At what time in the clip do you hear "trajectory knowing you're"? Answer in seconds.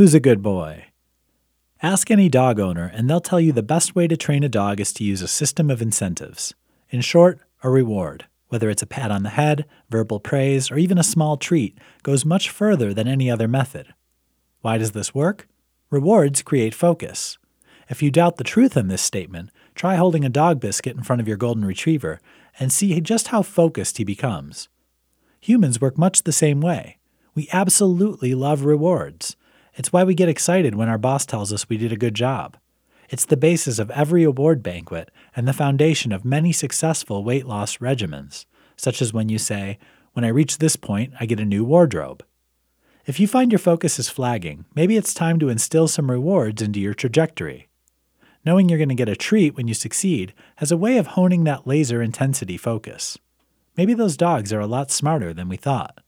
46.94-48.78